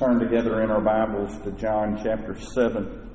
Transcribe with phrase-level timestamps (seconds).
[0.00, 3.10] turn together in our Bibles to John chapter 7,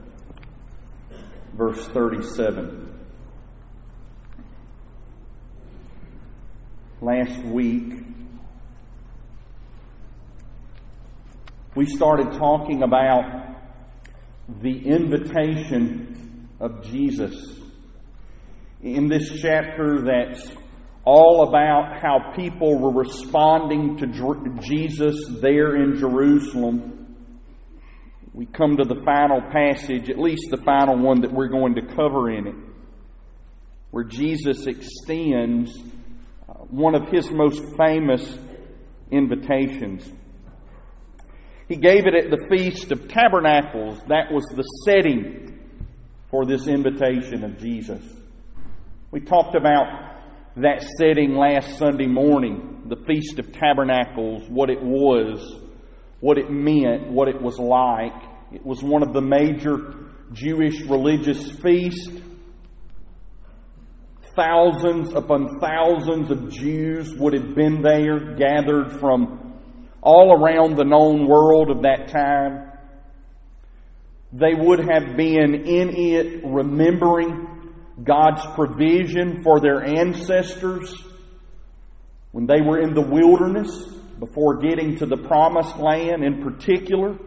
[1.56, 3.00] verse 37.
[7.02, 7.92] Last week,
[11.74, 13.56] we started talking about
[14.62, 17.34] the invitation of Jesus.
[18.84, 20.52] In this chapter that's
[21.06, 24.08] all about how people were responding to
[24.60, 27.16] Jesus there in Jerusalem.
[28.34, 31.84] We come to the final passage, at least the final one that we're going to
[31.96, 32.56] cover in it,
[33.92, 35.78] where Jesus extends
[36.50, 38.38] uh, one of his most famous
[39.12, 40.12] invitations.
[41.70, 44.00] He gave it at the Feast of Tabernacles.
[44.08, 45.60] That was the setting
[46.30, 48.04] for this invitation of Jesus.
[49.12, 50.05] We talked about
[50.58, 55.60] that setting last Sunday morning, the Feast of Tabernacles, what it was,
[56.22, 58.14] what it meant, what it was like.
[58.54, 59.96] It was one of the major
[60.32, 62.10] Jewish religious feasts.
[64.34, 69.60] Thousands upon thousands of Jews would have been there, gathered from
[70.02, 72.72] all around the known world of that time.
[74.32, 77.55] They would have been in it remembering
[78.04, 80.94] God's provision for their ancestors
[82.32, 83.88] when they were in the wilderness
[84.20, 87.18] before getting to the promised land in particular.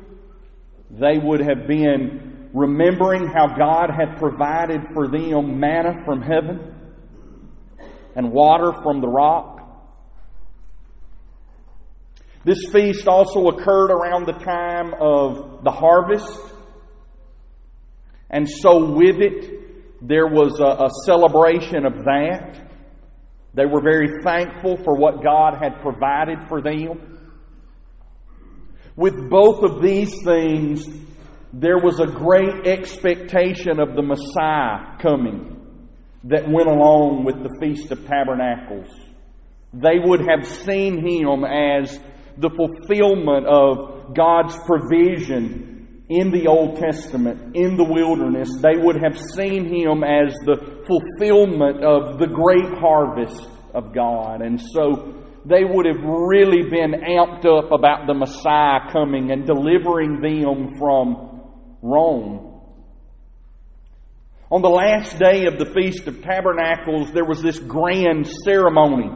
[0.91, 6.75] They would have been remembering how God had provided for them manna from heaven
[8.15, 9.57] and water from the rock.
[12.45, 16.41] This feast also occurred around the time of the harvest.
[18.31, 19.58] And so, with it,
[20.01, 22.71] there was a, a celebration of that.
[23.55, 27.19] They were very thankful for what God had provided for them.
[28.95, 30.87] With both of these things,
[31.53, 35.57] there was a great expectation of the Messiah coming
[36.25, 38.89] that went along with the Feast of Tabernacles.
[39.73, 41.99] They would have seen him as
[42.37, 45.78] the fulfillment of God's provision
[46.09, 51.85] in the Old Testament, in the wilderness, they would have seen him as the fulfillment
[51.85, 54.41] of the great harvest of God.
[54.41, 60.21] And so they would have really been amped up about the Messiah coming and delivering
[60.23, 61.43] them from
[61.83, 62.55] Rome.
[64.51, 69.11] On the last day of the Feast of Tabernacles, there was this grand ceremony.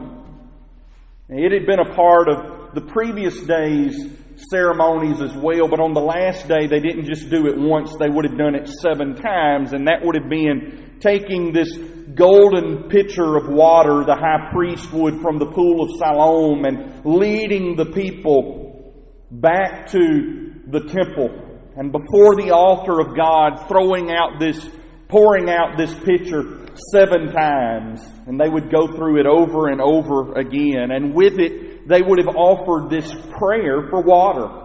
[1.27, 3.97] It had been a part of the previous day's
[4.35, 8.09] ceremonies as well, but on the last day they didn't just do it once, they
[8.09, 11.71] would have done it seven times, and that would have been taking this
[12.15, 17.75] golden pitcher of water the high priest would from the pool of Siloam and leading
[17.75, 18.93] the people
[19.31, 21.29] back to the temple.
[21.75, 24.69] And before the altar of God throwing out this
[25.13, 28.03] pouring out this pitcher seven times.
[28.25, 30.89] And they would go through it over and over again.
[30.89, 34.63] And with it they would have offered this prayer for water.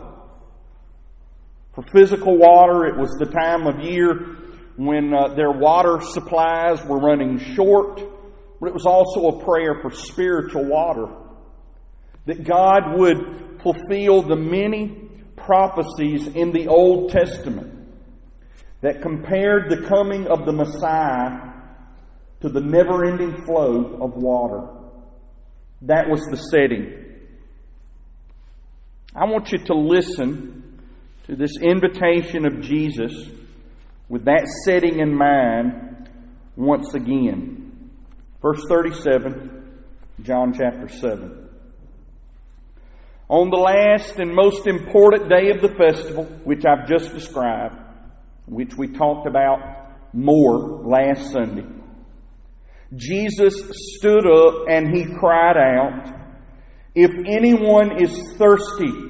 [1.75, 4.37] For physical water, it was the time of year
[4.77, 8.01] when uh, their water supplies were running short,
[8.61, 11.09] but it was also a prayer for spiritual water.
[12.27, 17.75] That God would fulfill the many prophecies in the Old Testament
[18.81, 21.53] that compared the coming of the Messiah
[22.41, 24.69] to the never ending flow of water.
[25.83, 27.08] That was the setting.
[29.19, 30.79] I want you to listen
[31.27, 33.13] to this invitation of Jesus
[34.09, 36.09] with that setting in mind
[36.55, 37.91] once again.
[38.41, 39.81] Verse 37,
[40.23, 41.49] John chapter 7.
[43.29, 47.75] On the last and most important day of the festival, which I've just described,
[48.47, 51.67] which we talked about more last Sunday,
[52.95, 56.15] Jesus stood up and he cried out,
[56.95, 59.08] if anyone is thirsty,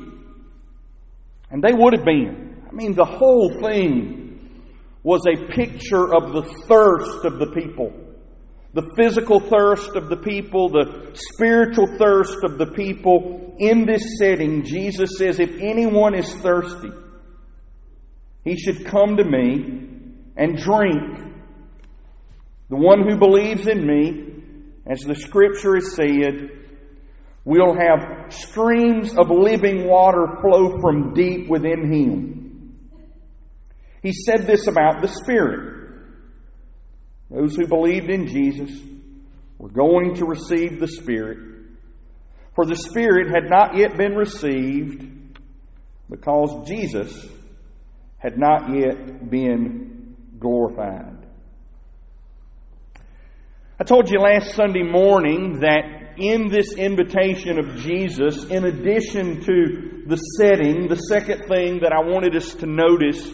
[1.51, 4.29] and they would have been, I mean, the whole thing
[5.03, 7.93] was a picture of the thirst of the people.
[8.75, 13.55] The physical thirst of the people, the spiritual thirst of the people.
[13.59, 16.91] In this setting, Jesus says, if anyone is thirsty,
[18.45, 19.89] he should come to me
[20.37, 21.33] and drink.
[22.69, 24.43] The one who believes in me,
[24.87, 26.51] as the scripture has said,
[27.49, 32.77] We'll have streams of living water flow from deep within him.
[34.03, 35.95] He said this about the Spirit.
[37.31, 38.79] Those who believed in Jesus
[39.57, 41.39] were going to receive the Spirit.
[42.55, 45.11] For the Spirit had not yet been received
[46.11, 47.29] because Jesus
[48.19, 51.27] had not yet been glorified.
[53.81, 60.05] I told you last Sunday morning that in this invitation of Jesus, in addition to
[60.07, 63.31] the setting, the second thing that I wanted us to notice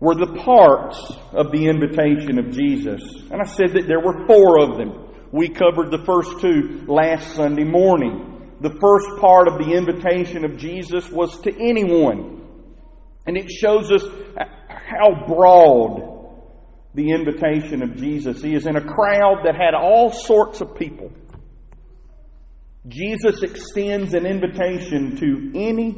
[0.00, 0.98] were the parts
[1.32, 3.02] of the invitation of Jesus.
[3.30, 5.08] And I said that there were four of them.
[5.32, 8.56] We covered the first two last Sunday morning.
[8.60, 12.42] The first part of the invitation of Jesus was to anyone.
[13.26, 14.02] And it shows us
[14.68, 16.16] how broad
[16.94, 21.12] the invitation of Jesus is in a crowd that had all sorts of people.
[22.88, 25.90] Jesus extends an invitation to any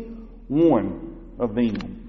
[0.48, 2.00] one of them.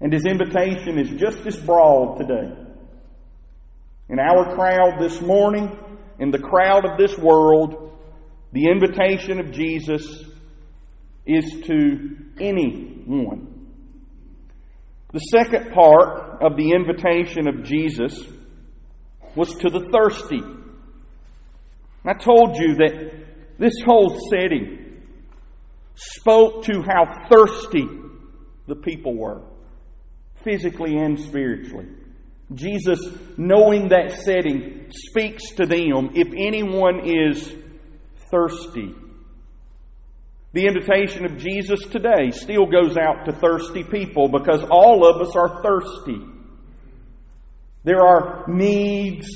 [0.00, 2.52] And his invitation is just as broad today.
[4.08, 5.78] In our crowd this morning,
[6.18, 7.92] in the crowd of this world,
[8.52, 10.24] the invitation of Jesus
[11.26, 13.68] is to anyone.
[15.12, 18.22] The second part of the invitation of Jesus
[19.36, 20.40] was to the thirsty.
[22.04, 23.19] I told you that
[23.60, 25.02] this whole setting
[25.94, 27.86] spoke to how thirsty
[28.66, 29.42] the people were,
[30.42, 31.86] physically and spiritually.
[32.54, 32.98] Jesus,
[33.36, 37.54] knowing that setting, speaks to them if anyone is
[38.30, 38.94] thirsty.
[40.52, 45.36] The invitation of Jesus today still goes out to thirsty people because all of us
[45.36, 46.18] are thirsty.
[47.84, 49.28] There are needs,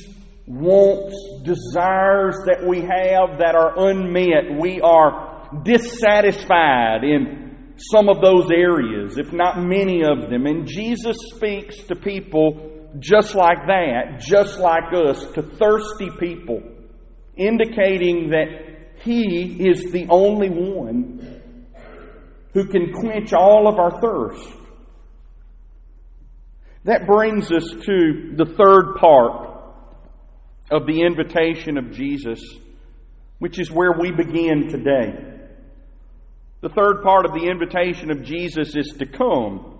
[0.47, 4.61] wants, desires that we have that are unmet.
[4.61, 10.47] We are dissatisfied in some of those areas, if not many of them.
[10.47, 16.63] And Jesus speaks to people just like that, just like us, to thirsty people,
[17.37, 21.43] indicating that He is the only one
[22.53, 24.49] who can quench all of our thirst.
[26.85, 29.54] That brings us to the third part
[30.71, 32.41] of the invitation of Jesus,
[33.39, 35.35] which is where we begin today.
[36.61, 39.79] The third part of the invitation of Jesus is to come.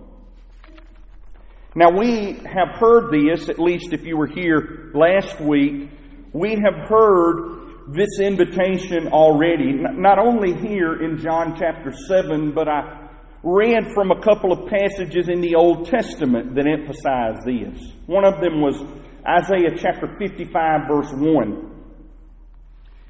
[1.73, 5.89] Now, we have heard this, at least if you were here last week,
[6.31, 13.09] we have heard this invitation already, not only here in John chapter 7, but I
[13.43, 17.93] read from a couple of passages in the Old Testament that emphasize this.
[18.05, 18.81] One of them was
[19.27, 21.71] Isaiah chapter 55, verse 1.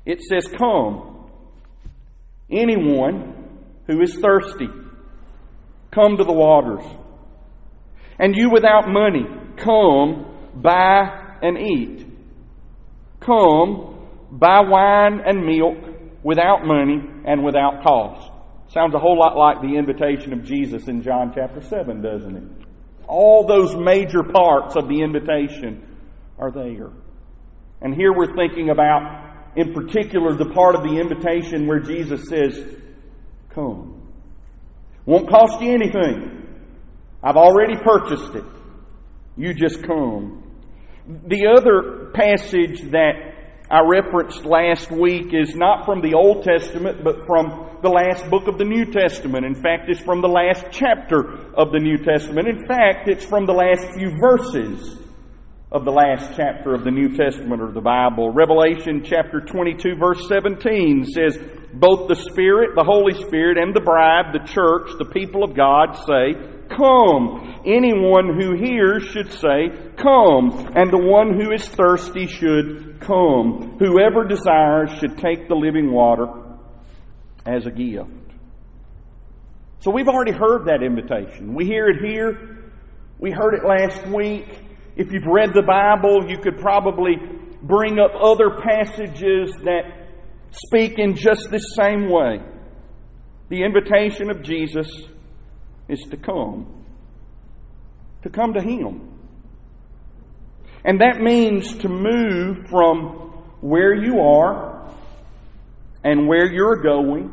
[0.06, 1.30] It says, Come,
[2.50, 3.34] anyone
[3.88, 4.70] who is thirsty,
[5.92, 6.86] come to the waters.
[8.18, 9.26] And you without money,
[9.58, 10.26] come,
[10.56, 12.08] buy and eat.
[13.20, 15.78] Come, buy wine and milk
[16.24, 18.32] without money and without cost.
[18.70, 22.44] Sounds a whole lot like the invitation of Jesus in John chapter 7, doesn't it?
[23.08, 25.85] All those major parts of the invitation
[26.40, 26.92] are there.
[27.82, 32.62] And here we're thinking about, in particular, the part of the invitation where Jesus says,
[33.54, 34.02] Come.
[35.06, 36.48] Won't cost you anything.
[37.24, 38.44] I've already purchased it.
[39.38, 40.44] You just come.
[41.08, 43.36] The other passage that
[43.70, 48.48] I referenced last week is not from the Old Testament, but from the last book
[48.48, 49.46] of the New Testament.
[49.46, 52.48] In fact, it's from the last chapter of the New Testament.
[52.48, 54.98] In fact, it's from the last few verses
[55.72, 58.32] of the last chapter of the New Testament or the Bible.
[58.32, 61.38] Revelation chapter 22 verse 17 says,
[61.76, 65.96] both the Spirit, the Holy Spirit, and the bride, the church, the people of God
[66.08, 66.34] say,
[66.70, 67.62] Come.
[67.66, 70.72] Anyone who hears should say, Come.
[70.76, 73.78] And the one who is thirsty should come.
[73.78, 76.28] Whoever desires should take the living water
[77.46, 78.10] as a gift.
[79.80, 81.54] So we've already heard that invitation.
[81.54, 82.72] We hear it here.
[83.20, 84.65] We heard it last week.
[84.96, 87.16] If you've read the Bible, you could probably
[87.62, 90.08] bring up other passages that
[90.52, 92.40] speak in just this same way.
[93.50, 94.90] The invitation of Jesus
[95.90, 96.86] is to come,
[98.24, 99.12] to come to Him.
[100.84, 104.90] And that means to move from where you are
[106.04, 107.32] and where you're going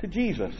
[0.00, 0.54] to Jesus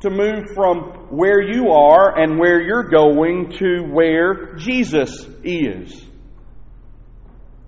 [0.00, 6.04] to move from where you are and where you're going to where Jesus is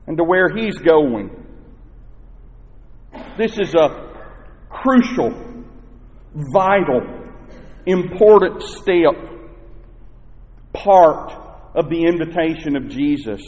[0.07, 1.31] and to where He's going.
[3.39, 4.13] This is a
[4.69, 5.65] crucial,
[6.35, 7.01] vital,
[7.87, 9.15] important step,
[10.73, 11.33] part
[11.75, 13.41] of the invitation of Jesus.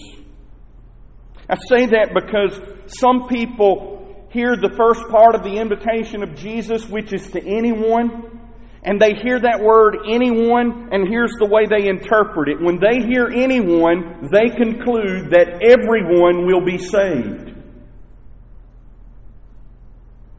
[1.48, 2.60] I say that because
[2.98, 8.39] some people hear the first part of the invitation of Jesus, which is to anyone,
[8.82, 12.60] and they hear that word anyone, and here's the way they interpret it.
[12.60, 17.54] When they hear anyone, they conclude that everyone will be saved.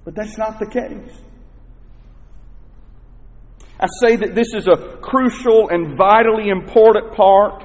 [0.03, 1.21] But that's not the case.
[3.79, 7.63] I say that this is a crucial and vitally important part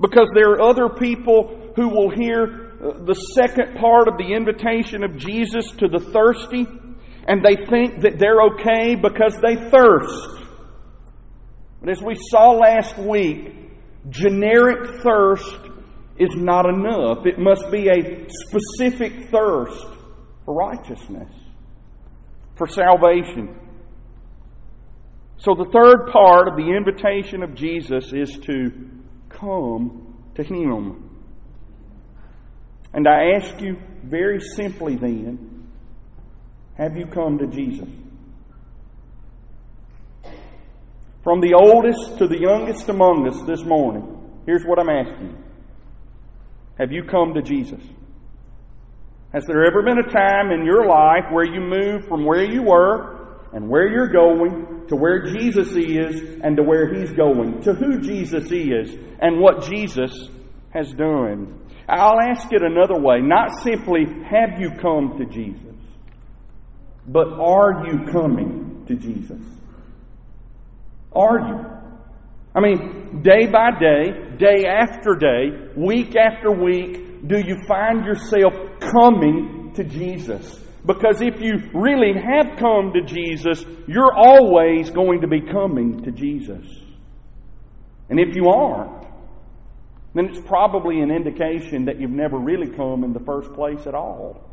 [0.00, 5.02] because there are other people who will hear uh, the second part of the invitation
[5.02, 6.66] of Jesus to the thirsty
[7.26, 10.40] and they think that they're okay because they thirst.
[11.80, 13.54] But as we saw last week,
[14.10, 15.56] generic thirst
[16.18, 17.26] is not enough.
[17.26, 19.86] It must be a specific thirst
[20.44, 21.30] for righteousness,
[22.56, 23.58] for salvation.
[25.38, 28.70] So, the third part of the invitation of Jesus is to
[29.28, 31.10] come to Him.
[32.92, 35.53] And I ask you very simply then
[36.76, 37.88] have you come to Jesus?
[41.22, 45.42] From the oldest to the youngest among us this morning, here's what I'm asking
[46.78, 47.82] Have you come to Jesus?
[49.32, 52.62] Has there ever been a time in your life where you moved from where you
[52.62, 57.74] were and where you're going to where Jesus is and to where He's going, to
[57.74, 60.28] who Jesus is and what Jesus
[60.72, 61.60] has done?
[61.88, 63.20] I'll ask it another way.
[63.20, 65.73] Not simply, have you come to Jesus?
[67.06, 69.40] But are you coming to Jesus?
[71.12, 71.74] Are you?
[72.54, 78.52] I mean, day by day, day after day, week after week, do you find yourself
[78.80, 80.60] coming to Jesus?
[80.86, 86.10] Because if you really have come to Jesus, you're always going to be coming to
[86.10, 86.66] Jesus.
[88.10, 89.06] And if you aren't,
[90.14, 93.94] then it's probably an indication that you've never really come in the first place at
[93.94, 94.43] all.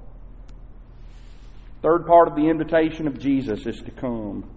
[1.81, 4.49] Third part of the invitation of Jesus is to come.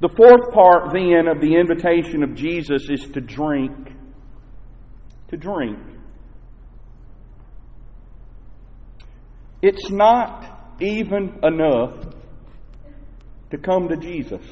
[0.00, 3.92] The fourth part, then, of the invitation of Jesus is to drink.
[5.30, 5.78] To drink.
[9.60, 12.14] It's not even enough
[13.50, 14.44] to come to Jesus.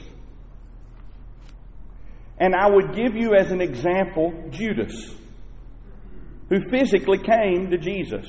[2.38, 5.14] And I would give you as an example Judas,
[6.48, 8.26] who physically came to Jesus,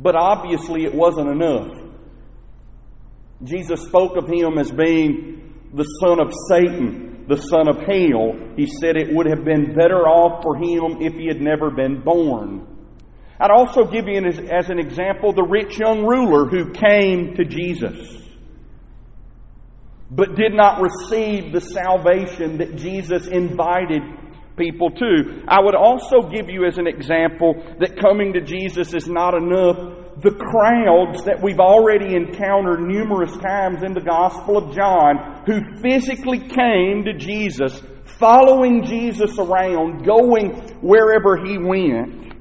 [0.00, 1.87] but obviously it wasn't enough.
[3.44, 8.34] Jesus spoke of him as being the son of Satan, the son of hell.
[8.56, 12.02] He said it would have been better off for him if he had never been
[12.02, 12.66] born.
[13.40, 17.44] I'd also give you as, as an example the rich young ruler who came to
[17.44, 18.18] Jesus
[20.10, 24.02] but did not receive the salvation that Jesus invited
[24.56, 25.42] people to.
[25.46, 30.07] I would also give you as an example that coming to Jesus is not enough.
[30.20, 36.40] The crowds that we've already encountered numerous times in the Gospel of John who physically
[36.40, 37.80] came to Jesus,
[38.18, 42.34] following Jesus around, going wherever he went,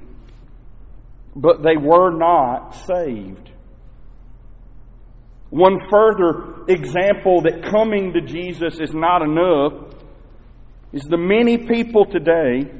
[1.35, 3.51] but they were not saved.
[5.49, 9.93] One further example that coming to Jesus is not enough
[10.91, 12.71] is the many people today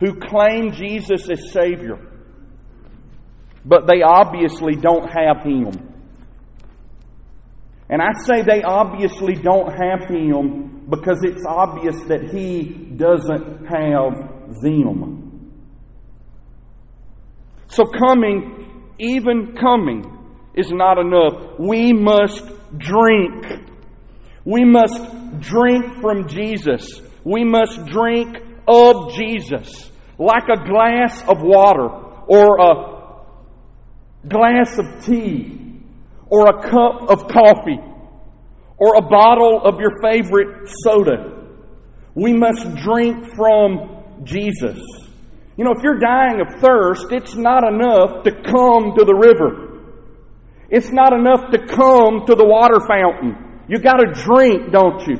[0.00, 1.98] who claim Jesus as Savior,
[3.64, 5.88] but they obviously don't have Him.
[7.88, 12.64] And I say they obviously don't have Him because it's obvious that He
[12.96, 15.22] doesn't have them.
[17.68, 20.18] So coming, even coming,
[20.54, 21.58] is not enough.
[21.58, 22.44] We must
[22.76, 23.46] drink.
[24.44, 27.00] We must drink from Jesus.
[27.24, 29.90] We must drink of Jesus.
[30.18, 31.88] Like a glass of water
[32.26, 33.01] or a
[34.28, 35.80] glass of tea
[36.26, 37.80] or a cup of coffee
[38.78, 41.46] or a bottle of your favorite soda.
[42.14, 44.78] We must drink from Jesus.
[45.56, 49.68] You know, if you're dying of thirst, it's not enough to come to the river.
[50.70, 53.64] It's not enough to come to the water fountain.
[53.68, 55.16] You got to drink, don't you?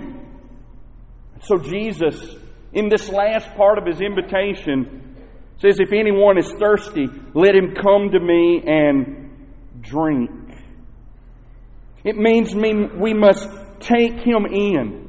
[1.42, 2.36] So Jesus,
[2.72, 5.11] in this last part of his invitation,
[5.62, 9.46] says, If anyone is thirsty, let him come to me and
[9.80, 10.30] drink.
[12.04, 13.48] It means we must
[13.80, 15.08] take him in.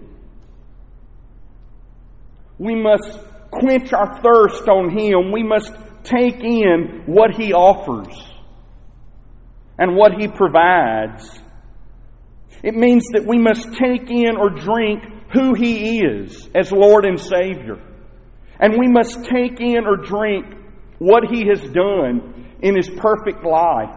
[2.58, 3.20] We must
[3.52, 5.32] quench our thirst on him.
[5.32, 8.14] We must take in what he offers
[9.78, 11.30] and what He provides.
[12.64, 17.20] It means that we must take in or drink who He is as Lord and
[17.20, 17.82] Savior.
[18.64, 20.46] And we must take in or drink
[20.98, 23.94] what He has done in His perfect life.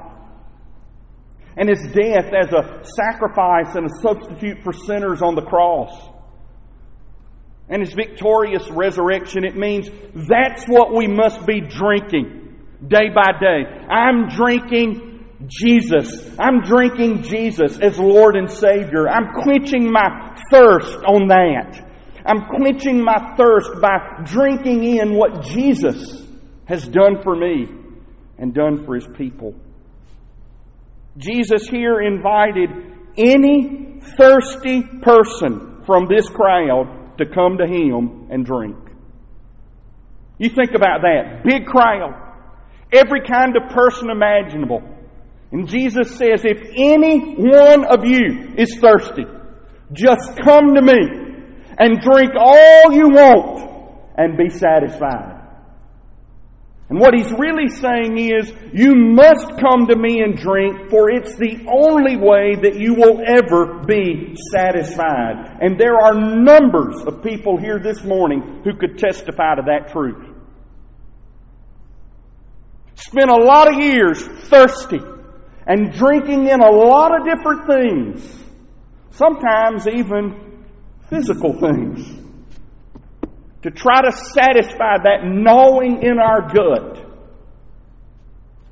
[1.56, 5.90] and his death as a sacrifice and a substitute for sinners on the cross.
[7.68, 12.56] And his victorious resurrection, it means that's what we must be drinking
[12.86, 13.64] day by day.
[13.88, 16.30] I'm drinking Jesus.
[16.38, 19.08] I'm drinking Jesus as Lord and Savior.
[19.08, 21.85] I'm quenching my thirst on that.
[22.26, 26.22] I'm quenching my thirst by drinking in what Jesus
[26.66, 27.68] has done for me
[28.38, 29.54] and done for his people.
[31.16, 32.68] Jesus here invited
[33.16, 38.76] any thirsty person from this crowd to come to him and drink.
[40.38, 41.44] You think about that.
[41.44, 42.22] Big crowd.
[42.92, 44.82] Every kind of person imaginable.
[45.52, 49.24] And Jesus says, if any one of you is thirsty,
[49.92, 51.25] just come to me
[51.78, 55.36] and drink all you want and be satisfied.
[56.88, 61.34] And what he's really saying is, you must come to me and drink, for it's
[61.34, 65.58] the only way that you will ever be satisfied.
[65.60, 70.32] And there are numbers of people here this morning who could testify to that truth.
[72.94, 75.00] Spent a lot of years thirsty
[75.66, 78.44] and drinking in a lot of different things,
[79.10, 80.45] sometimes even
[81.08, 82.26] physical things
[83.62, 87.04] to try to satisfy that gnawing in our gut,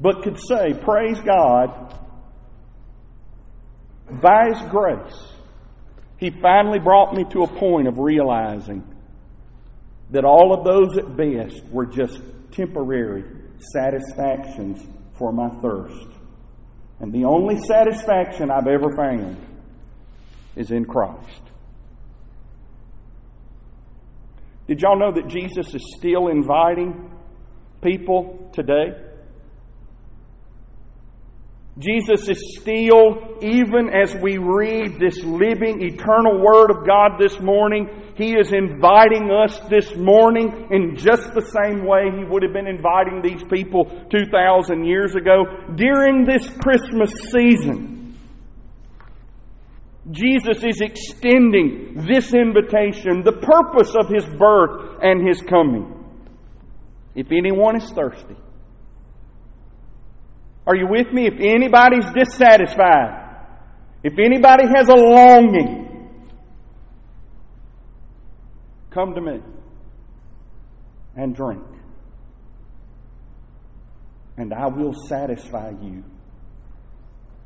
[0.00, 1.98] but could say, Praise God,
[4.20, 5.32] by His grace,
[6.18, 8.84] He finally brought me to a point of realizing
[10.10, 12.20] that all of those at best were just
[12.52, 13.24] temporary
[13.72, 14.80] satisfactions
[15.18, 16.06] for my thirst.
[17.00, 19.36] And the only satisfaction I've ever found
[20.54, 21.43] is in Christ.
[24.66, 27.10] Did y'all know that Jesus is still inviting
[27.82, 28.96] people today?
[31.76, 37.88] Jesus is still, even as we read this living, eternal Word of God this morning,
[38.16, 42.68] He is inviting us this morning in just the same way He would have been
[42.68, 47.93] inviting these people 2,000 years ago during this Christmas season.
[50.10, 55.90] Jesus is extending this invitation, the purpose of his birth and his coming.
[57.14, 58.36] If anyone is thirsty,
[60.66, 61.26] are you with me?
[61.26, 63.36] If anybody's dissatisfied,
[64.02, 66.10] if anybody has a longing,
[68.90, 69.40] come to me
[71.16, 71.62] and drink,
[74.36, 76.04] and I will satisfy you,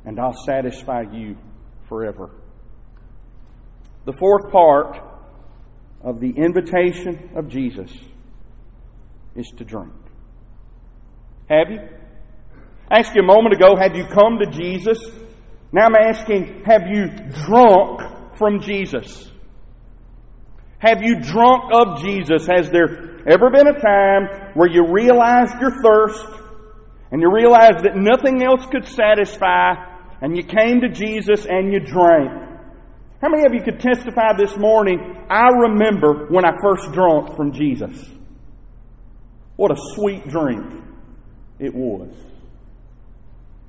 [0.03, 1.37] and I'll satisfy you
[1.87, 2.31] forever.
[4.05, 4.97] The fourth part
[6.01, 7.91] of the invitation of Jesus
[9.35, 9.93] is to drink.
[11.49, 11.79] Have you?
[12.89, 14.97] I asked you a moment ago, have you come to Jesus?
[15.71, 17.07] Now I'm asking, have you
[17.45, 19.29] drunk from Jesus?
[20.79, 22.47] Have you drunk of Jesus?
[22.47, 26.25] Has there ever been a time where you realized your thirst
[27.11, 29.73] and you realized that nothing else could satisfy
[30.21, 32.48] and you came to Jesus and you drank?
[33.21, 35.25] How many of you could testify this morning?
[35.29, 38.09] I remember when I first drank from Jesus.
[39.57, 40.65] What a sweet drink
[41.59, 42.09] it was.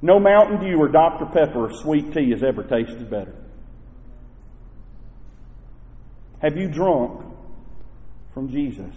[0.03, 1.27] No Mountain Dew or Dr.
[1.27, 3.35] Pepper or sweet tea has ever tasted better.
[6.41, 7.23] Have you drunk
[8.33, 8.95] from Jesus?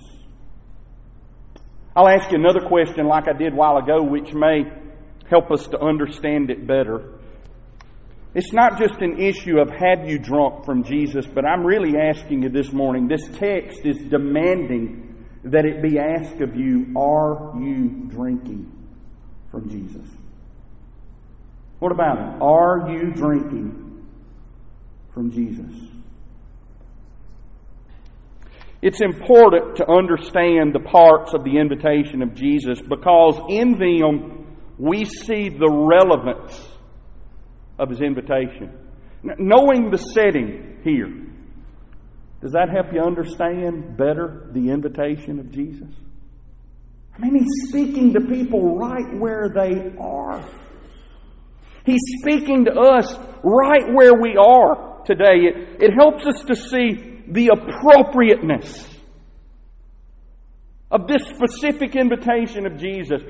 [1.96, 4.64] I'll ask you another question like I did a while ago, which may
[5.30, 7.20] help us to understand it better.
[8.36, 12.44] It's not just an issue of have you drunk from Jesus, but I'm really asking
[12.44, 13.08] you this morning.
[13.08, 18.72] This text is demanding that it be asked of you are you drinking
[19.52, 20.08] from Jesus?
[21.78, 22.42] What about it?
[22.42, 24.08] Are you drinking
[25.14, 25.90] from Jesus?
[28.82, 35.06] It's important to understand the parts of the invitation of Jesus because in them we
[35.06, 36.73] see the relevance
[37.80, 38.72] of his invitation.
[39.24, 41.12] Knowing the setting here,
[42.42, 45.88] does that help you understand better the invitation of Jesus?
[47.16, 50.44] I mean, he's speaking to people right where they are.
[51.86, 55.46] He's speaking to us right where we are today.
[55.46, 58.90] It, it helps us to see the appropriateness
[60.92, 63.22] of this specific invitation of Jesus.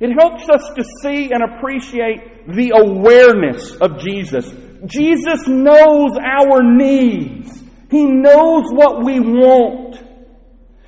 [0.00, 4.50] It helps us to see and appreciate the awareness of Jesus.
[4.86, 7.52] Jesus knows our needs.
[7.90, 10.02] He knows what we want.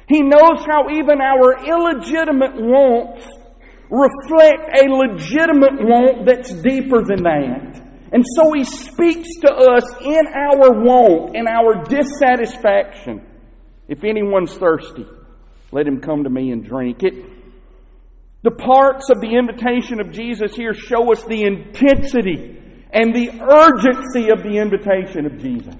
[0.09, 3.27] He knows how even our illegitimate wants
[3.90, 7.83] reflect a legitimate want that's deeper than that.
[8.12, 13.27] And so he speaks to us in our want, in our dissatisfaction.
[13.88, 15.07] If anyone's thirsty,
[15.70, 17.03] let him come to me and drink.
[17.03, 17.41] It,
[18.42, 22.59] the parts of the invitation of Jesus here show us the intensity
[22.92, 25.76] and the urgency of the invitation of Jesus.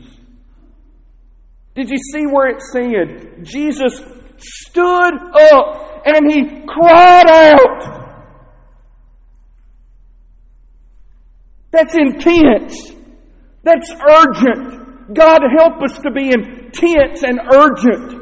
[1.75, 4.01] Did you see where it said, Jesus
[4.37, 5.15] stood
[5.53, 8.03] up and he cried out,
[11.73, 12.93] That's intense.
[13.63, 15.15] That's urgent.
[15.15, 18.22] God help us to be intense and urgent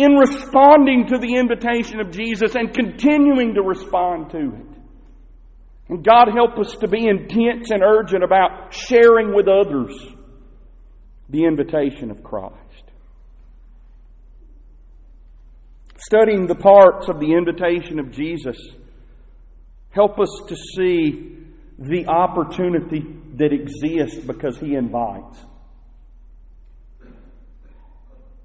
[0.00, 4.78] in responding to the invitation of Jesus and continuing to respond to it.
[5.90, 9.94] And God help us to be intense and urgent about sharing with others
[11.28, 12.56] the invitation of Christ.
[15.98, 18.56] Studying the parts of the invitation of Jesus
[19.90, 21.36] help us to see
[21.78, 25.44] the opportunity that exists because He invites.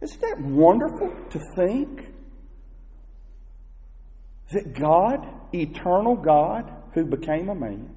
[0.05, 2.13] Isn't that wonderful to think?
[4.51, 7.89] That God, eternal God, who became a man,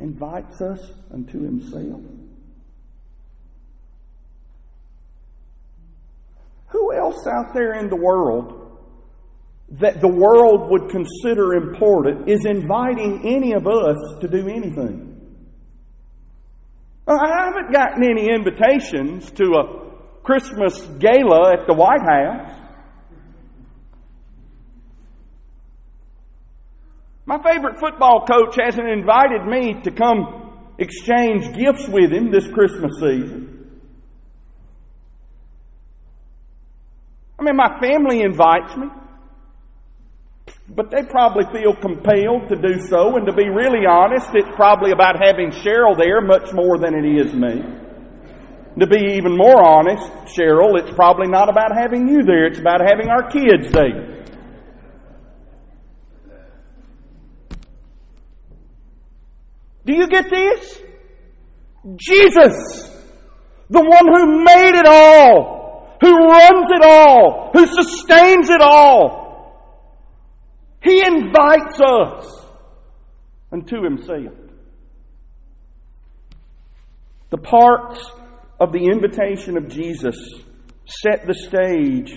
[0.00, 2.00] invites us unto Himself?
[6.70, 8.80] Who else out there in the world
[9.78, 15.11] that the world would consider important is inviting any of us to do anything.
[17.06, 22.58] I haven't gotten any invitations to a Christmas gala at the White House.
[27.26, 32.92] My favorite football coach hasn't invited me to come exchange gifts with him this Christmas
[33.00, 33.70] season.
[37.38, 38.86] I mean, my family invites me.
[40.68, 44.92] But they probably feel compelled to do so, and to be really honest, it's probably
[44.92, 47.62] about having Cheryl there much more than it is me.
[48.80, 52.80] To be even more honest, Cheryl, it's probably not about having you there, it's about
[52.80, 54.24] having our kids there.
[59.84, 60.80] Do you get this?
[61.96, 62.88] Jesus,
[63.68, 69.21] the one who made it all, who runs it all, who sustains it all,
[70.82, 72.46] he invites us
[73.52, 74.34] unto Himself.
[77.30, 78.04] The parts
[78.58, 80.16] of the invitation of Jesus
[80.84, 82.12] set the stage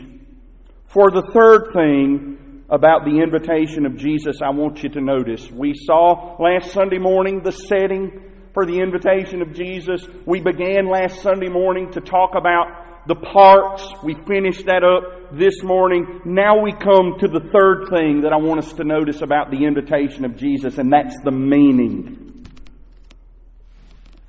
[0.87, 5.49] for the third thing about the invitation of Jesus I want you to notice.
[5.51, 10.07] We saw last Sunday morning the setting for the invitation of Jesus.
[10.25, 13.87] We began last Sunday morning to talk about the parts.
[14.03, 16.21] We finished that up this morning.
[16.25, 19.65] Now we come to the third thing that I want us to notice about the
[19.65, 22.45] invitation of Jesus, and that's the meaning.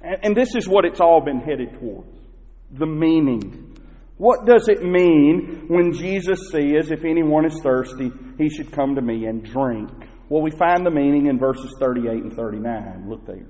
[0.03, 2.09] And this is what it's all been headed towards
[2.71, 3.77] the meaning.
[4.19, 9.03] What does it mean when Jesus says, If anyone is thirsty, he should come to
[9.03, 9.91] me and drink?
[10.29, 13.09] Well, we find the meaning in verses 38 and 39.
[13.09, 13.47] Look there.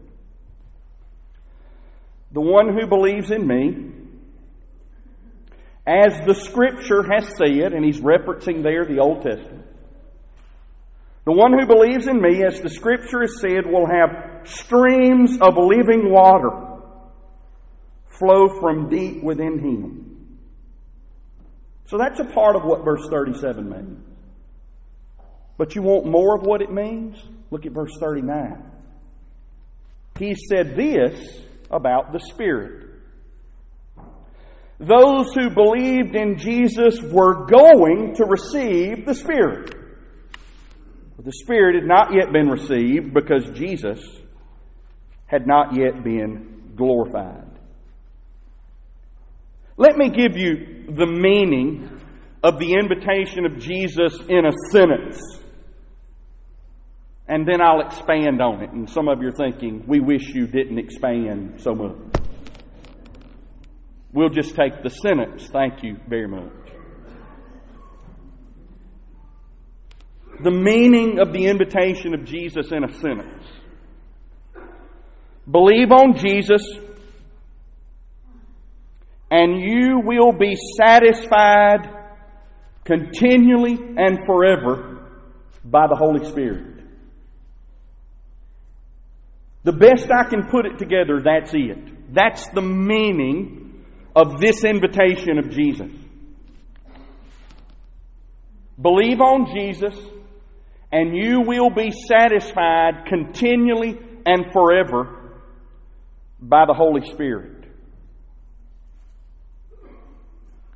[2.33, 3.93] The one who believes in me,
[5.87, 9.65] as the Scripture has said, and he's referencing there the Old Testament.
[11.25, 15.57] The one who believes in me, as the Scripture has said, will have streams of
[15.57, 16.51] living water
[18.19, 20.39] flow from deep within him.
[21.87, 24.05] So that's a part of what verse 37 means.
[25.57, 27.17] But you want more of what it means?
[27.51, 28.63] Look at verse 39.
[30.19, 32.86] He said this about the Spirit.
[34.79, 39.75] Those who believed in Jesus were going to receive the Spirit.
[41.19, 43.99] The Spirit had not yet been received because Jesus
[45.27, 47.51] had not yet been glorified.
[49.79, 52.01] Let me give you the meaning
[52.43, 55.21] of the invitation of Jesus in a sentence.
[57.29, 58.71] And then I'll expand on it.
[58.71, 62.16] And some of you are thinking, we wish you didn't expand so much.
[64.17, 65.47] We'll just take the sentence.
[65.49, 66.51] Thank you very much.
[70.43, 73.45] The meaning of the invitation of Jesus in a sentence.
[75.51, 76.63] Believe on Jesus,
[79.31, 81.87] and you will be satisfied
[82.85, 85.11] continually and forever
[85.63, 86.85] by the Holy Spirit.
[89.65, 92.15] The best I can put it together, that's it.
[92.15, 93.66] That's the meaning
[94.17, 95.91] of this invitation of Jesus.
[98.81, 99.95] Believe on Jesus,
[100.91, 105.43] and you will be satisfied continually and forever
[106.41, 107.67] by the Holy Spirit.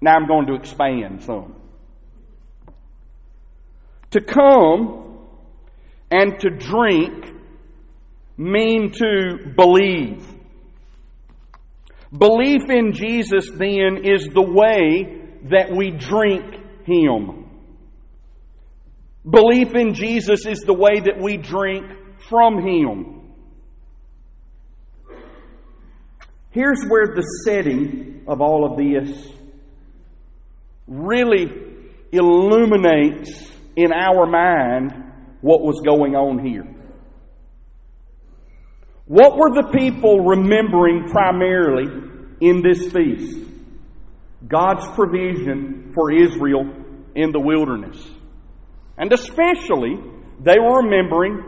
[0.03, 1.57] Now I'm going to expand some.
[4.11, 5.19] To come
[6.11, 7.27] and to drink
[8.37, 10.27] mean to believe.
[12.17, 15.21] Belief in Jesus then is the way
[15.51, 16.45] that we drink
[16.85, 17.49] Him.
[19.29, 21.87] Belief in Jesus is the way that we drink
[22.29, 23.21] from Him.
[26.51, 29.29] Here's where the setting of all of this
[30.89, 31.47] really
[32.11, 33.31] illuminates
[33.77, 34.93] in our mind
[35.43, 36.67] what was going on here.
[39.11, 41.91] What were the people remembering primarily
[42.41, 43.39] in this feast?
[44.47, 46.73] God's provision for Israel
[47.17, 48.01] in the wilderness.
[48.97, 49.97] And especially,
[50.39, 51.43] they were remembering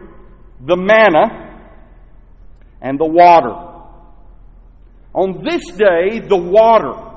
[0.59, 1.71] the manna
[2.81, 3.55] and the water.
[5.15, 7.13] On this day, the water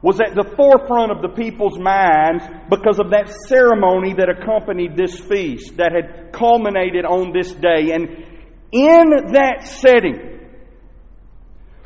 [0.00, 5.18] was at the forefront of the people's minds because of that ceremony that accompanied this
[5.18, 7.90] feast that had culminated on this day.
[7.90, 8.27] And
[8.72, 10.28] in that setting,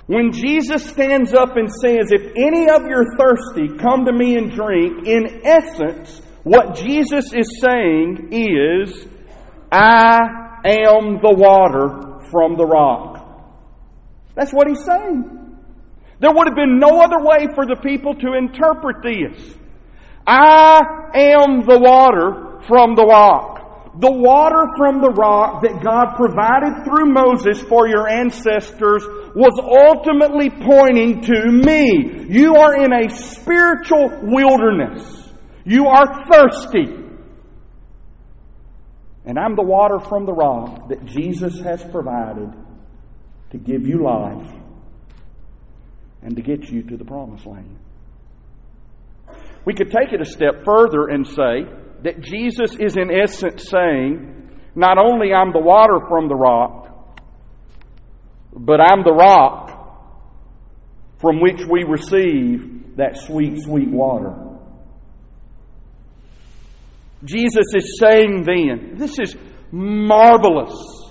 [0.07, 4.37] when Jesus stands up and says, If any of you are thirsty, come to me
[4.37, 9.07] and drink, in essence, what Jesus is saying is,
[9.71, 10.19] I
[10.65, 13.13] am the water from the rock.
[14.35, 15.57] That's what he's saying.
[16.19, 19.57] There would have been no other way for the people to interpret this.
[20.27, 20.81] I
[21.15, 23.52] am the water from the rock.
[23.95, 30.49] The water from the rock that God provided through Moses for your ancestors was ultimately
[30.49, 32.27] pointing to me.
[32.31, 35.31] You are in a spiritual wilderness.
[35.65, 37.03] You are thirsty.
[39.27, 42.51] And I'm the water from the rock that Jesus has provided
[43.51, 44.51] to give you life
[46.23, 47.79] and to get you to the promised land.
[49.67, 54.51] We could take it a step further and say that Jesus is in essence saying,
[54.75, 56.89] not only I'm the water from the rock,
[58.55, 59.71] but I'm the rock
[61.21, 64.35] from which we receive that sweet, sweet water.
[67.25, 69.37] Jesus is saying then, this is
[69.71, 71.02] marvelous.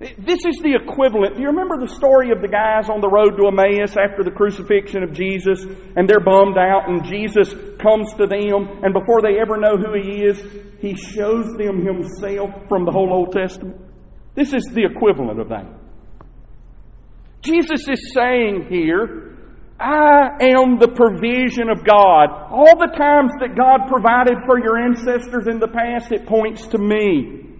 [0.00, 1.36] This is the equivalent.
[1.36, 4.34] Do you remember the story of the guys on the road to Emmaus after the
[4.34, 5.64] crucifixion of Jesus?
[5.96, 9.94] And they're bummed out, and Jesus comes to them, and before they ever know who
[9.94, 10.42] He is,
[10.80, 13.80] He shows them Himself from the whole Old Testament.
[14.34, 15.66] This is the equivalent of that.
[17.42, 19.38] Jesus is saying here,
[19.78, 22.50] I am the provision of God.
[22.50, 26.78] All the times that God provided for your ancestors in the past, it points to
[26.78, 27.53] me.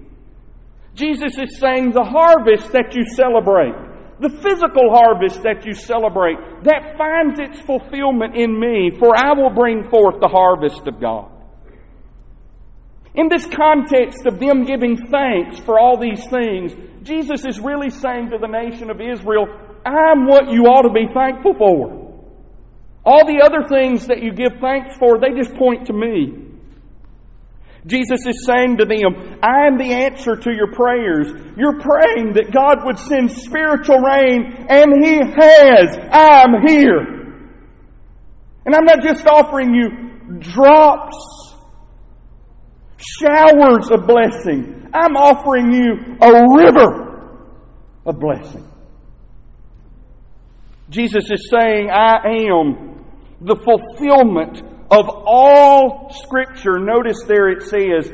[0.94, 3.74] Jesus is saying the harvest that you celebrate,
[4.20, 9.50] the physical harvest that you celebrate, that finds its fulfillment in me, for I will
[9.50, 11.30] bring forth the harvest of God.
[13.14, 18.30] In this context of them giving thanks for all these things, Jesus is really saying
[18.30, 19.46] to the nation of Israel,
[19.84, 22.04] I'm what you ought to be thankful for.
[23.04, 26.43] All the other things that you give thanks for, they just point to me.
[27.86, 31.28] Jesus is saying to them, I am the answer to your prayers.
[31.56, 35.98] You're praying that God would send spiritual rain, and He has.
[36.10, 37.14] I'm here.
[38.64, 41.54] And I'm not just offering you drops,
[42.96, 44.88] showers of blessing.
[44.94, 47.38] I'm offering you a river
[48.06, 48.66] of blessing.
[50.88, 52.16] Jesus is saying, I
[52.48, 53.04] am
[53.42, 54.62] the fulfillment
[54.98, 58.12] of all Scripture, notice there it says,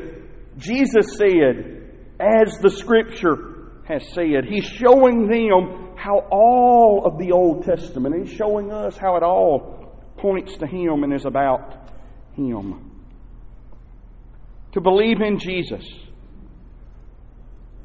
[0.57, 1.81] Jesus said,
[2.19, 4.45] as the Scripture has said.
[4.47, 9.93] He's showing them how all of the Old Testament, He's showing us how it all
[10.17, 11.89] points to Him and is about
[12.35, 12.91] Him.
[14.73, 15.85] To believe in Jesus,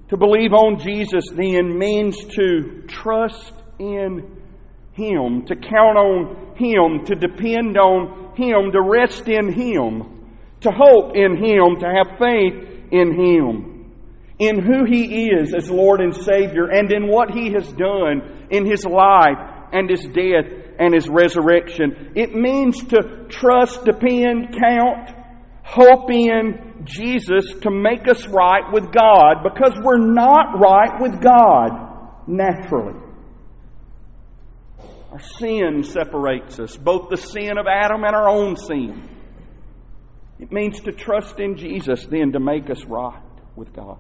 [0.09, 4.41] to believe on Jesus then means to trust in
[4.93, 10.27] Him, to count on Him, to depend on him, to rest in Him,
[10.61, 13.93] to hope in Him, to have faith in Him,
[14.39, 18.67] in who He is as Lord and Savior, and in what He has done in
[18.67, 19.39] His life
[19.73, 20.47] and His death
[20.79, 22.13] and His resurrection.
[22.15, 25.11] It means to trust, depend, count,
[25.63, 32.27] hope in Jesus to make us right with God because we're not right with God
[32.27, 33.06] naturally.
[35.21, 39.09] Sin separates us, both the sin of Adam and our own sin.
[40.39, 43.23] It means to trust in Jesus then to make us right.
[43.57, 43.99] with God.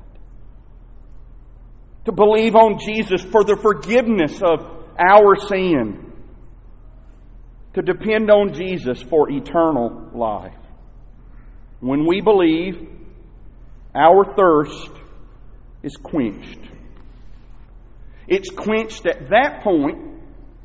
[2.04, 4.60] To believe on Jesus for the forgiveness of
[4.98, 6.12] our sin.
[7.74, 10.54] To depend on Jesus for eternal life.
[11.80, 12.88] When we believe,
[13.94, 14.90] our thirst
[15.82, 16.60] is quenched.
[18.28, 20.15] It's quenched at that point,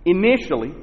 [0.05, 0.73] initially,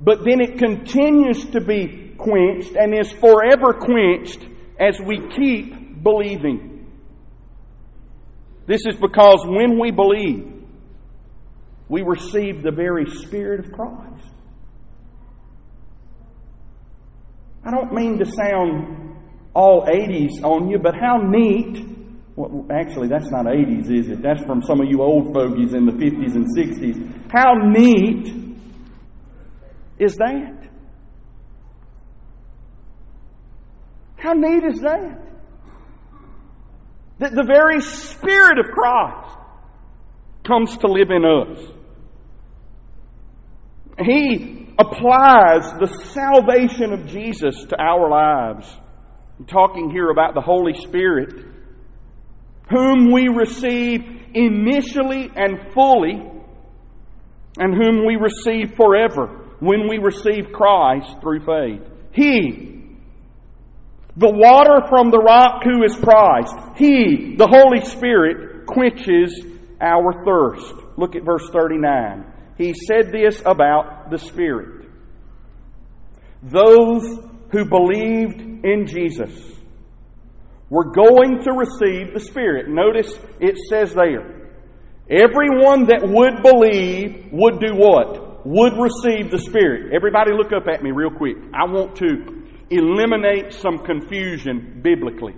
[0.00, 4.40] but then it continues to be quenched and is forever quenched
[4.78, 6.86] as we keep believing.
[8.66, 10.64] This is because when we believe,
[11.88, 14.32] we receive the very Spirit of Christ.
[17.64, 19.16] I don't mean to sound
[19.54, 21.91] all 80s on you, but how neat.
[22.34, 24.22] Well, actually, that's not 80s, is it?
[24.22, 27.30] That's from some of you old fogies in the 50s and 60s.
[27.30, 28.56] How neat
[29.98, 30.68] is that?
[34.16, 35.18] How neat is that?
[37.18, 39.36] That the very Spirit of Christ
[40.46, 41.58] comes to live in us.
[43.98, 48.74] He applies the salvation of Jesus to our lives.
[49.38, 51.51] I'm talking here about the Holy Spirit,
[52.72, 54.00] whom we receive
[54.34, 56.22] initially and fully,
[57.58, 59.26] and whom we receive forever
[59.60, 61.86] when we receive Christ through faith.
[62.12, 62.96] He,
[64.16, 69.44] the water from the rock who is Christ, He, the Holy Spirit, quenches
[69.80, 70.74] our thirst.
[70.96, 72.24] Look at verse 39.
[72.58, 74.88] He said this about the Spirit.
[76.42, 77.18] Those
[77.50, 79.51] who believed in Jesus
[80.72, 82.66] were going to receive the Spirit.
[82.68, 84.48] Notice it says there,
[85.10, 88.32] everyone that would believe would do what?
[88.44, 89.92] would receive the Spirit.
[89.94, 91.36] Everybody look up at me real quick.
[91.54, 95.34] I want to eliminate some confusion biblically.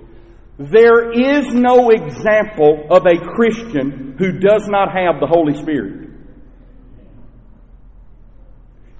[0.59, 6.11] There is no example of a Christian who does not have the Holy Spirit.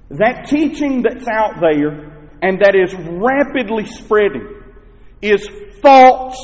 [0.09, 4.61] That teaching that's out there and that is rapidly spreading
[5.21, 5.47] is
[5.85, 6.37] false,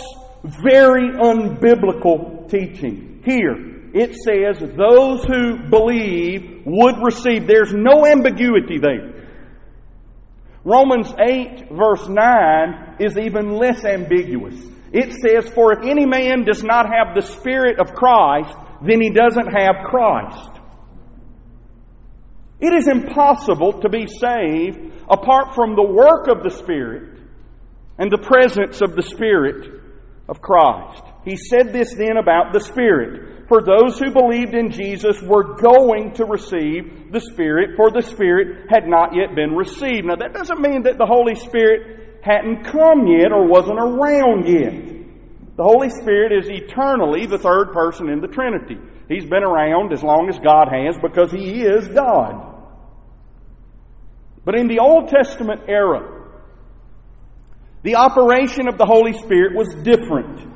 [0.43, 3.23] very unbiblical teaching.
[3.25, 7.47] Here, it says those who believe would receive.
[7.47, 9.27] There's no ambiguity there.
[10.63, 14.55] Romans 8 verse 9 is even less ambiguous.
[14.93, 19.09] It says, For if any man does not have the Spirit of Christ, then he
[19.09, 20.49] doesn't have Christ.
[22.59, 27.10] It is impossible to be saved apart from the work of the Spirit
[27.97, 29.81] and the presence of the Spirit
[30.27, 31.03] of Christ.
[31.25, 36.13] He said this then about the Spirit for those who believed in Jesus were going
[36.13, 40.05] to receive the Spirit, for the Spirit had not yet been received.
[40.05, 45.57] Now, that doesn't mean that the Holy Spirit hadn't come yet or wasn't around yet.
[45.57, 48.77] The Holy Spirit is eternally the third person in the Trinity.
[49.09, 52.55] He's been around as long as God has because He is God.
[54.45, 56.20] But in the Old Testament era,
[57.83, 60.47] the operation of the Holy Spirit was different.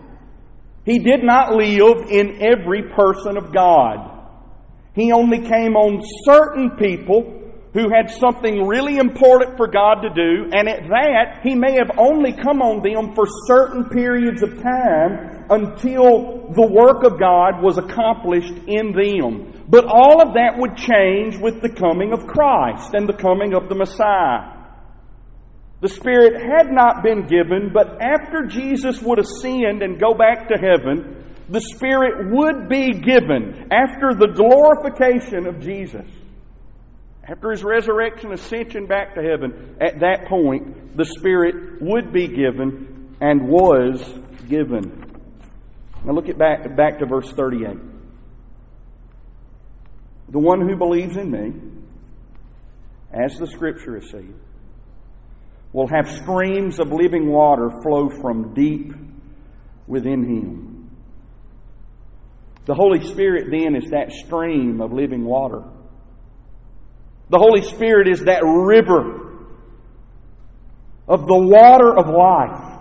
[0.86, 4.12] He did not live in every person of God.
[4.94, 7.42] He only came on certain people
[7.74, 11.98] who had something really important for God to do, and at that, He may have
[11.98, 17.78] only come on them for certain periods of time until the work of God was
[17.78, 19.66] accomplished in them.
[19.68, 23.68] But all of that would change with the coming of Christ and the coming of
[23.68, 24.55] the Messiah.
[25.82, 30.56] The Spirit had not been given, but after Jesus would ascend and go back to
[30.56, 36.06] heaven, the Spirit would be given after the glorification of Jesus.
[37.28, 43.16] After his resurrection, ascension back to heaven, at that point, the Spirit would be given
[43.20, 44.02] and was
[44.48, 45.04] given.
[46.06, 47.78] Now look at back, back to verse 38.
[50.30, 51.54] The one who believes in me,
[53.12, 54.34] as the Scripture has said,
[55.76, 58.94] will have streams of living water flow from deep
[59.88, 60.90] within him.
[62.66, 65.64] The Holy Spirit then is that stream of living water.
[67.30, 69.50] The Holy Spirit is that river
[71.10, 72.80] of the water of life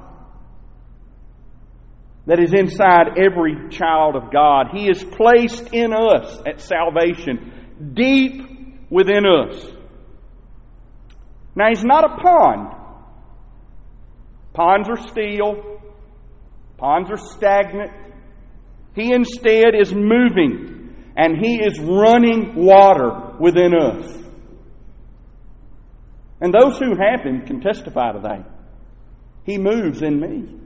[2.26, 4.68] that is inside every child of God.
[4.72, 9.66] He is placed in us at salvation, deep within us.
[11.56, 12.83] Now, He's not a pond.
[14.54, 15.80] Ponds are still.
[16.78, 17.90] Ponds are stagnant.
[18.94, 24.10] He instead is moving and He is running water within us.
[26.40, 28.50] And those who have Him can testify to that.
[29.44, 30.60] He moves in me.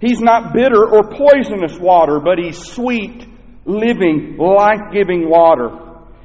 [0.00, 3.26] He's not bitter or poisonous water, but He's sweet,
[3.64, 5.70] living, life giving water.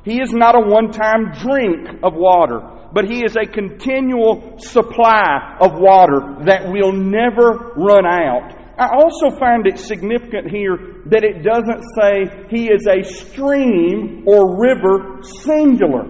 [0.04, 2.60] He is not a one time drink of water,
[2.94, 8.58] but He is a continual supply of water that will never run out.
[8.78, 14.60] I also find it significant here that it doesn't say He is a stream or
[14.60, 16.06] river singular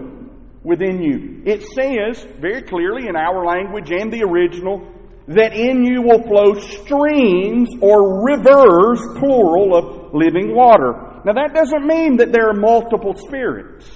[0.62, 1.42] within you.
[1.44, 4.88] It says very clearly in our language and the original
[5.28, 11.20] that in you will flow streams or rivers, plural, of living water.
[11.24, 13.88] Now that doesn't mean that there are multiple spirits.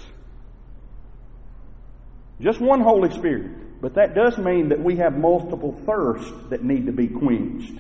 [2.41, 3.81] Just one Holy Spirit.
[3.81, 7.75] But that does mean that we have multiple thirsts that need to be quenched.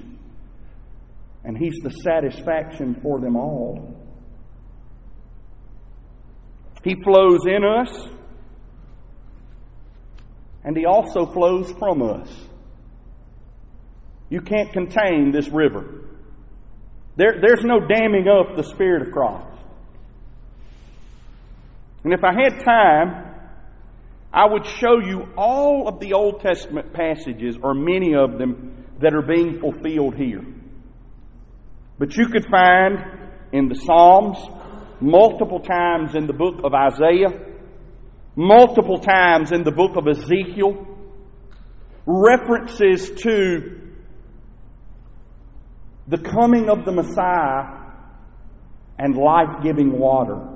[1.44, 3.94] And He's the satisfaction for them all.
[6.82, 8.09] He flows in us,
[10.64, 12.28] and He also flows from us.
[14.28, 16.04] You can't contain this river.
[17.16, 19.46] There, there's no damming up the Spirit of Christ.
[22.04, 23.36] And if I had time,
[24.37, 29.14] I would show you all of the Old Testament passages, or many of them, that
[29.14, 30.45] are being fulfilled here.
[31.99, 32.99] But you could find
[33.53, 34.37] in the Psalms,
[35.01, 37.32] multiple times in the book of Isaiah,
[38.34, 40.87] multiple times in the book of Ezekiel,
[42.05, 43.80] references to
[46.09, 47.84] the coming of the Messiah
[48.99, 50.47] and life giving water.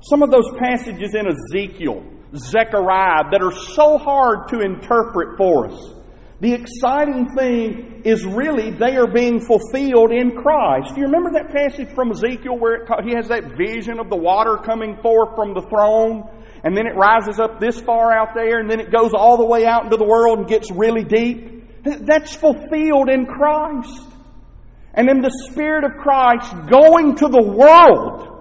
[0.00, 2.02] Some of those passages in Ezekiel,
[2.34, 5.92] Zechariah, that are so hard to interpret for us.
[6.40, 10.94] The exciting thing is really they are being fulfilled in Christ.
[10.94, 14.16] Do you remember that passage from Ezekiel where it, he has that vision of the
[14.16, 16.28] water coming forth from the throne?
[16.62, 19.46] And then it rises up this far out there, and then it goes all the
[19.46, 21.84] way out into the world and gets really deep.
[21.84, 24.02] That's fulfilled in Christ
[24.96, 28.35] and in the Spirit of Christ going to the world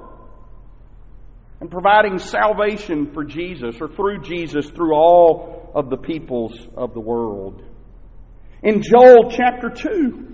[1.66, 7.00] and providing salvation for Jesus or through Jesus through all of the peoples of the
[7.00, 7.64] world.
[8.62, 10.28] In Joel chapter 2,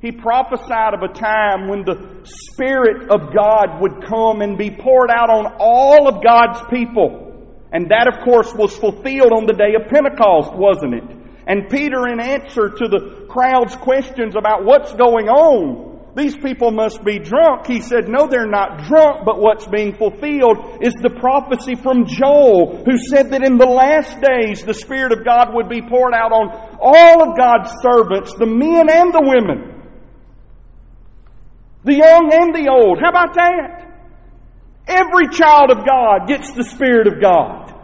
[0.00, 5.10] he prophesied of a time when the Spirit of God would come and be poured
[5.10, 7.60] out on all of God's people.
[7.70, 11.04] And that, of course, was fulfilled on the day of Pentecost, wasn't it?
[11.46, 15.87] And Peter, in answer to the crowd's questions about what's going on,
[16.18, 17.68] these people must be drunk.
[17.68, 22.82] He said, No, they're not drunk, but what's being fulfilled is the prophecy from Joel,
[22.84, 26.32] who said that in the last days the Spirit of God would be poured out
[26.32, 29.90] on all of God's servants, the men and the women,
[31.84, 32.98] the young and the old.
[33.00, 33.84] How about that?
[34.88, 37.74] Every child of God gets the Spirit of God.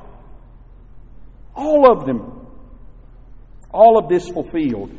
[1.54, 2.48] All of them.
[3.70, 4.90] All of this fulfilled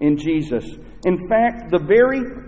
[0.00, 0.64] in Jesus.
[1.04, 2.47] In fact, the very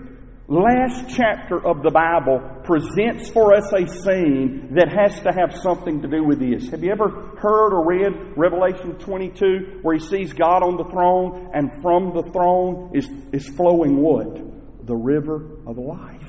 [0.51, 6.01] last chapter of the Bible presents for us a scene that has to have something
[6.01, 6.69] to do with this.
[6.71, 11.51] Have you ever heard or read Revelation 22 where he sees God on the throne
[11.53, 14.85] and from the throne is, is flowing what?
[14.85, 16.21] The river of life.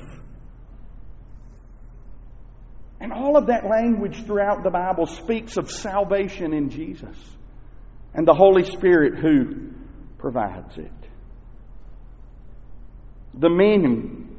[3.01, 7.17] And all of that language throughout the Bible speaks of salvation in Jesus
[8.13, 9.71] and the Holy Spirit who
[10.17, 11.02] provides it.
[13.33, 14.35] The meaning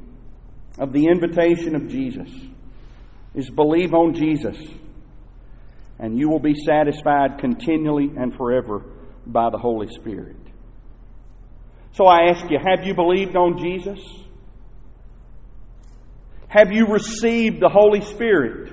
[0.79, 2.29] of the invitation of Jesus
[3.33, 4.57] is believe on Jesus,
[5.99, 8.85] and you will be satisfied continually and forever
[9.25, 10.37] by the Holy Spirit.
[11.93, 13.99] So I ask you, have you believed on Jesus?
[16.47, 18.71] Have you received the Holy Spirit?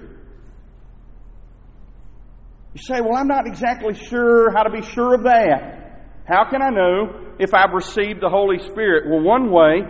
[2.75, 5.81] You say, Well, I'm not exactly sure how to be sure of that.
[6.27, 9.11] How can I know if I've received the Holy Spirit?
[9.11, 9.83] Well, one way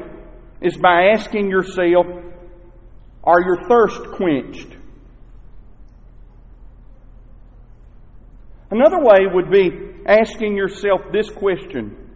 [0.62, 2.06] is by asking yourself,
[3.24, 4.68] Are your thirst quenched?
[8.70, 9.70] Another way would be
[10.06, 12.10] asking yourself this question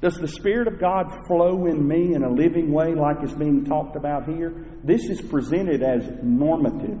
[0.00, 3.64] Does the Spirit of God flow in me in a living way like is being
[3.64, 4.66] talked about here?
[4.84, 7.00] This is presented as normative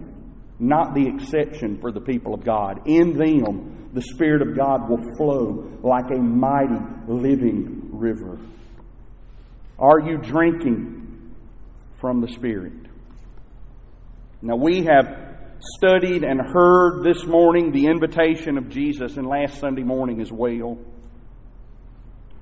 [0.62, 2.86] not the exception for the people of God.
[2.86, 8.38] In them, the Spirit of God will flow like a mighty living river.
[9.78, 11.34] Are you drinking
[12.00, 12.72] from the Spirit?
[14.40, 15.32] Now, we have
[15.76, 20.78] studied and heard this morning the invitation of Jesus, and last Sunday morning as well.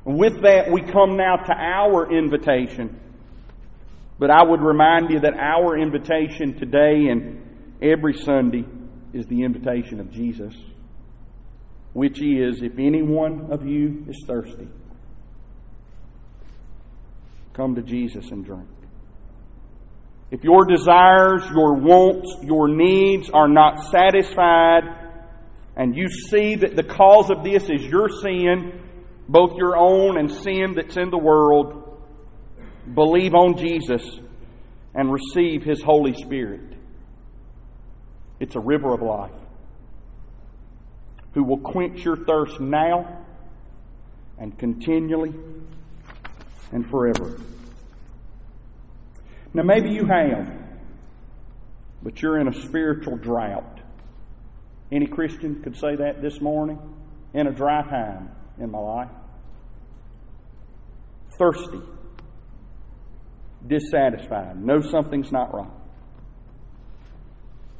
[0.04, 2.98] With that, we come now to our invitation.
[4.18, 8.64] But I would remind you that our invitation today and every Sunday
[9.12, 10.54] is the invitation of Jesus,
[11.92, 14.68] which is if any one of you is thirsty,
[17.61, 18.68] come to Jesus and drink.
[20.30, 24.84] If your desires, your wants, your needs are not satisfied,
[25.76, 28.80] and you see that the cause of this is your sin,
[29.28, 32.00] both your own and sin that's in the world,
[32.94, 34.02] believe on Jesus
[34.94, 36.78] and receive His Holy Spirit.
[38.38, 39.38] It's a river of life
[41.34, 43.26] who will quench your thirst now
[44.38, 45.34] and continually
[46.72, 47.38] and forever.
[49.52, 50.52] Now, maybe you have,
[52.02, 53.80] but you're in a spiritual drought.
[54.92, 56.78] Any Christian could say that this morning?
[57.34, 59.10] In a dry time in my life.
[61.38, 61.80] Thirsty,
[63.66, 65.70] dissatisfied, know something's not right.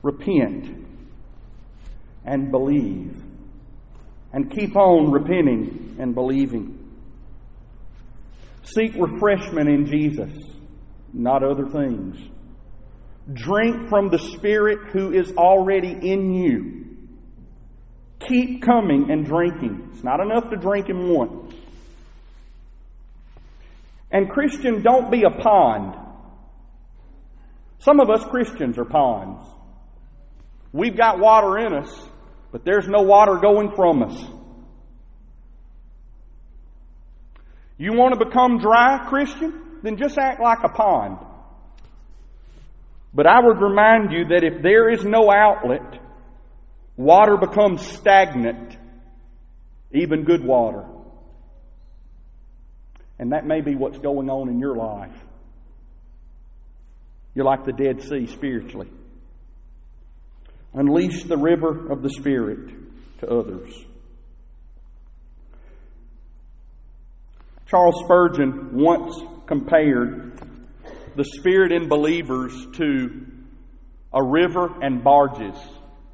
[0.03, 0.87] Repent
[2.25, 3.23] and believe.
[4.33, 6.80] And keep on repenting and believing.
[8.75, 10.51] Seek refreshment in Jesus
[11.13, 12.17] not other things.
[13.33, 16.87] Drink from the Spirit who is already in you.
[18.29, 19.91] Keep coming and drinking.
[19.93, 21.55] It's not enough to drink him once.
[24.11, 25.95] And Christian, don't be a pond.
[27.79, 29.47] Some of us Christians are ponds.
[30.73, 32.09] We've got water in us,
[32.53, 34.25] but there's no water going from us.
[37.81, 39.61] You want to become dry, Christian?
[39.83, 41.19] then just act like a pond.
[43.13, 46.01] But I would remind you that if there is no outlet,
[46.97, 48.77] water becomes stagnant,
[49.93, 50.85] even good water.
[53.19, 55.17] And that may be what's going on in your life.
[57.35, 58.89] You're like the Dead Sea spiritually.
[60.73, 62.71] Unleash the river of the Spirit
[63.21, 63.73] to others.
[67.71, 69.17] Charles Spurgeon once
[69.47, 70.43] compared
[71.15, 73.27] the Spirit in believers to
[74.13, 75.57] a river and barges.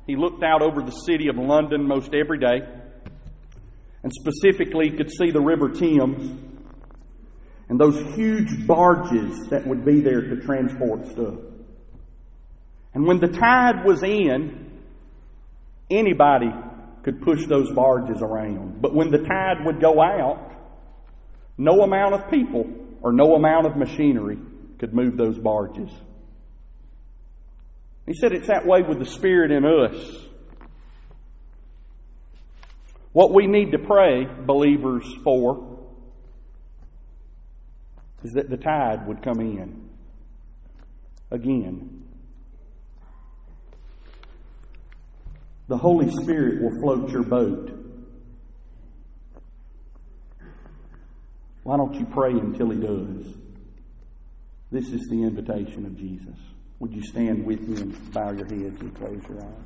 [0.07, 2.61] He looked out over the city of London most every day
[4.03, 6.43] and specifically could see the River Thames
[7.71, 11.37] and those huge barges that would be there to transport stuff.
[12.93, 14.83] And when the tide was in,
[15.91, 16.51] anybody
[17.03, 18.83] could push those barges around.
[18.83, 20.53] But when the tide would go out,
[21.59, 22.67] no amount of people
[23.01, 24.39] or no amount of machinery
[24.79, 25.91] could move those barges.
[28.07, 30.27] He said it's that way with the Spirit in us.
[33.13, 35.79] What we need to pray, believers, for
[38.23, 39.89] is that the tide would come in
[41.31, 42.05] again.
[45.69, 47.86] The Holy Spirit will float your boat.
[51.67, 53.27] Why don't you pray until He does?
[54.71, 56.39] This is the invitation of Jesus.
[56.79, 59.66] Would you stand with me and bow your heads and close your eyes?